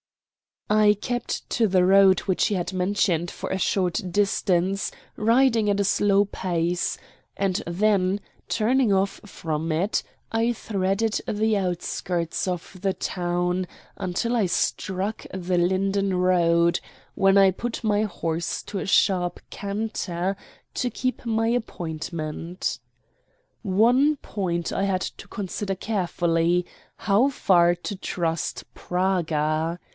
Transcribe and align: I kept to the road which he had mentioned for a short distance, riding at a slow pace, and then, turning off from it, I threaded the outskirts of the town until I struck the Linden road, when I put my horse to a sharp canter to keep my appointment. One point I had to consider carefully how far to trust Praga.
I 0.67 0.95
kept 0.95 1.47
to 1.51 1.67
the 1.67 1.85
road 1.85 2.21
which 2.21 2.47
he 2.47 2.55
had 2.55 2.71
mentioned 2.71 3.29
for 3.29 3.49
a 3.51 3.59
short 3.59 3.99
distance, 4.09 4.89
riding 5.17 5.69
at 5.69 5.81
a 5.81 5.83
slow 5.83 6.25
pace, 6.25 6.97
and 7.35 7.61
then, 7.67 8.21
turning 8.47 8.91
off 8.93 9.19
from 9.25 9.71
it, 9.71 10.01
I 10.31 10.53
threaded 10.53 11.19
the 11.27 11.57
outskirts 11.57 12.47
of 12.47 12.79
the 12.81 12.93
town 12.93 13.67
until 13.97 14.35
I 14.35 14.45
struck 14.45 15.25
the 15.33 15.57
Linden 15.57 16.15
road, 16.15 16.79
when 17.15 17.37
I 17.37 17.51
put 17.51 17.83
my 17.83 18.03
horse 18.03 18.63
to 18.63 18.79
a 18.79 18.87
sharp 18.87 19.41
canter 19.49 20.35
to 20.75 20.89
keep 20.89 21.25
my 21.25 21.49
appointment. 21.49 22.79
One 23.61 24.15
point 24.15 24.71
I 24.71 24.83
had 24.85 25.01
to 25.01 25.27
consider 25.27 25.75
carefully 25.75 26.65
how 26.95 27.27
far 27.29 27.75
to 27.75 27.95
trust 27.97 28.63
Praga. 28.73 29.77